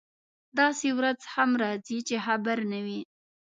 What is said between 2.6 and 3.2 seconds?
نه وي.